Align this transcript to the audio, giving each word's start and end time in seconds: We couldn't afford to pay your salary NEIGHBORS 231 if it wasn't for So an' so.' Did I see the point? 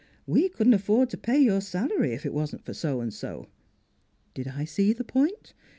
We 0.25 0.49
couldn't 0.49 0.73
afford 0.73 1.11
to 1.11 1.15
pay 1.17 1.37
your 1.37 1.61
salary 1.61 2.09
NEIGHBORS 2.09 2.23
231 2.23 2.25
if 2.25 2.25
it 2.25 2.33
wasn't 2.33 2.65
for 2.65 2.73
So 2.73 3.01
an' 3.03 3.11
so.' 3.11 3.49
Did 4.33 4.47
I 4.47 4.65
see 4.65 4.93
the 4.93 5.03
point? 5.03 5.53